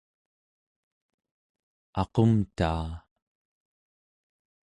[2.01, 2.87] aqumtaa